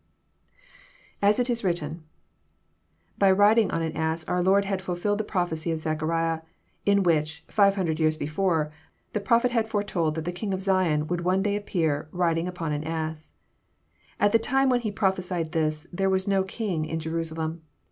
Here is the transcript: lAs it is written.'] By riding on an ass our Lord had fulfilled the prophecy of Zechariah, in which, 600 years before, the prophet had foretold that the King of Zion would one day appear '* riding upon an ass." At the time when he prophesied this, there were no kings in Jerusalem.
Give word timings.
lAs 1.21 1.37
it 1.39 1.47
is 1.47 1.63
written.'] 1.63 2.03
By 3.19 3.29
riding 3.29 3.69
on 3.69 3.83
an 3.83 3.95
ass 3.95 4.25
our 4.25 4.41
Lord 4.41 4.65
had 4.65 4.81
fulfilled 4.81 5.19
the 5.19 5.23
prophecy 5.23 5.69
of 5.69 5.77
Zechariah, 5.77 6.41
in 6.87 7.03
which, 7.03 7.45
600 7.49 7.99
years 7.99 8.17
before, 8.17 8.71
the 9.13 9.19
prophet 9.19 9.51
had 9.51 9.69
foretold 9.69 10.15
that 10.15 10.25
the 10.25 10.31
King 10.31 10.55
of 10.55 10.61
Zion 10.63 11.05
would 11.05 11.21
one 11.21 11.43
day 11.43 11.55
appear 11.55 12.09
'* 12.09 12.11
riding 12.21 12.47
upon 12.47 12.71
an 12.73 12.83
ass." 12.83 13.33
At 14.19 14.31
the 14.31 14.39
time 14.39 14.69
when 14.69 14.81
he 14.81 14.89
prophesied 14.91 15.51
this, 15.51 15.85
there 15.93 16.09
were 16.09 16.17
no 16.27 16.41
kings 16.45 16.87
in 16.87 16.99
Jerusalem. 16.99 17.61